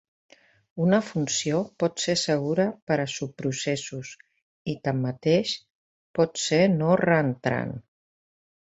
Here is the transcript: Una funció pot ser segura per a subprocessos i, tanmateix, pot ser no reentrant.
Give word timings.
Una 0.85 0.99
funció 1.09 1.59
pot 1.83 2.01
ser 2.05 2.15
segura 2.21 2.65
per 2.91 2.97
a 3.03 3.07
subprocessos 3.17 4.15
i, 4.25 4.77
tanmateix, 4.89 5.55
pot 6.21 6.45
ser 6.49 6.65
no 6.83 7.01
reentrant. 7.09 7.81